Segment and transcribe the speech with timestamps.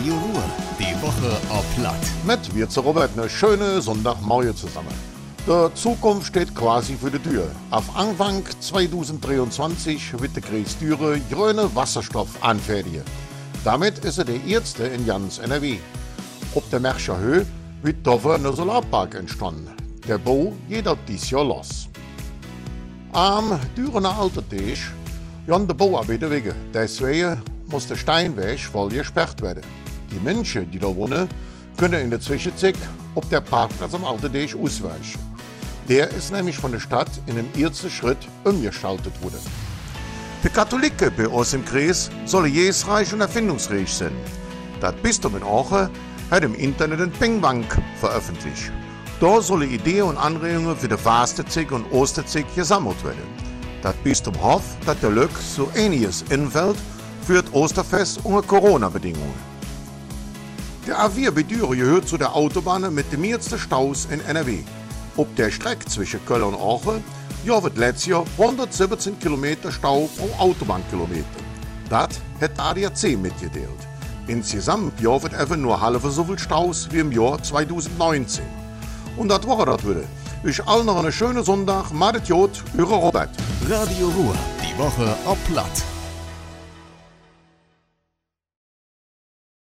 [0.00, 0.42] Radio Ruhr,
[0.78, 2.00] die Woche auf Platt.
[2.26, 4.94] Mit wir zu Robert eine schöne Sonntagmorgen zusammen.
[5.46, 7.50] Die Zukunft steht quasi für die Tür.
[7.70, 13.02] Auf Anfang 2023 wird der Kreis Düre grüne Wasserstoff anfertigen.
[13.62, 15.76] Damit ist er der erste in ganz NRW.
[16.54, 17.44] Auf der Merscher Höhe
[17.82, 19.68] wird dafür ein Solarpark entstanden.
[20.08, 21.90] Der Bau geht ab dieses Jahr los.
[23.12, 24.92] Am Dürener Altertisch
[25.46, 26.54] Jan de Bauarbeiter wegen.
[26.72, 29.62] Deswegen muss der Steinweg voll gesperrt werden.
[30.12, 31.28] Die Menschen, die da wohnen,
[31.76, 32.76] können in der Zwischenzeit
[33.14, 35.18] auf der Parkplatz am Altertisch ausweichen.
[35.88, 39.40] Der ist nämlich von der Stadt in den ersten Schritt umgestaltet worden.
[40.44, 44.12] Die Katholiken bei uns im Kreis sollen jesreich und erfindungsreich sein.
[44.80, 45.90] Das Bistum in Aachen
[46.30, 47.66] hat im Internet eine Pingbank
[47.98, 48.72] veröffentlicht.
[49.20, 53.50] Da sollen Ideen und Anregungen für die Fastenzeit und Osterzeit gesammelt werden.
[53.82, 56.76] Das Bistum hofft, dass der Lück so ähnliches infällt
[57.26, 59.49] für das Osterfest unter Corona-Bedingungen.
[60.90, 64.64] Der A4 Bedüre gehört zu der Autobahn mit dem meisten Staus in NRW.
[65.16, 67.04] Auf der Strecke zwischen Köln und
[67.44, 71.24] ja, wird letztes Jahr 117 Kilometer Stau pro Autobahnkilometer.
[71.88, 72.08] Das
[72.40, 73.68] hat ADAC mitgeteilt.
[74.26, 78.44] Insgesamt wird etwa nur halbe so viel Staus wie im Jahr 2019.
[79.16, 80.02] Und das war das wieder.
[80.42, 81.92] Ich allen noch einen schönen Sonntag.
[81.92, 83.30] Madet Jod, Ihre Robert.
[83.68, 85.89] Radio Ruhr, die Woche auf Platt.